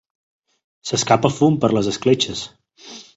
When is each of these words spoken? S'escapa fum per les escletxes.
S'escapa 0.91 1.31
fum 1.35 1.59
per 1.65 1.71
les 1.79 1.91
escletxes. 1.93 2.43